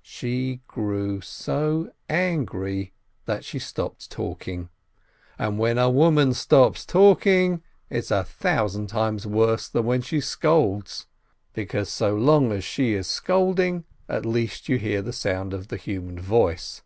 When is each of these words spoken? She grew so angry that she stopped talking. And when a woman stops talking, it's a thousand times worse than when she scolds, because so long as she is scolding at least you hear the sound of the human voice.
She 0.00 0.62
grew 0.66 1.20
so 1.20 1.92
angry 2.08 2.94
that 3.26 3.44
she 3.44 3.58
stopped 3.58 4.10
talking. 4.10 4.70
And 5.38 5.58
when 5.58 5.76
a 5.76 5.90
woman 5.90 6.32
stops 6.32 6.86
talking, 6.86 7.62
it's 7.90 8.10
a 8.10 8.24
thousand 8.24 8.86
times 8.86 9.26
worse 9.26 9.68
than 9.68 9.84
when 9.84 10.00
she 10.00 10.22
scolds, 10.22 11.08
because 11.52 11.90
so 11.90 12.14
long 12.16 12.52
as 12.52 12.64
she 12.64 12.94
is 12.94 13.06
scolding 13.06 13.84
at 14.08 14.24
least 14.24 14.66
you 14.66 14.78
hear 14.78 15.02
the 15.02 15.12
sound 15.12 15.52
of 15.52 15.68
the 15.68 15.76
human 15.76 16.18
voice. 16.18 16.80